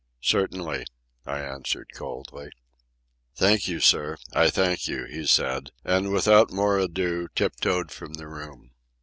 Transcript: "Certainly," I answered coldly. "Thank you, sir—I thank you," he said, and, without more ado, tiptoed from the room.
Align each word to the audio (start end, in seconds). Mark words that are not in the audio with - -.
"Certainly," 0.23 0.85
I 1.27 1.41
answered 1.41 1.91
coldly. 1.93 2.49
"Thank 3.35 3.67
you, 3.67 3.79
sir—I 3.79 4.49
thank 4.49 4.87
you," 4.87 5.05
he 5.05 5.27
said, 5.27 5.69
and, 5.85 6.11
without 6.11 6.49
more 6.51 6.79
ado, 6.79 7.27
tiptoed 7.35 7.91
from 7.91 8.13
the 8.15 8.27
room. 8.27 8.71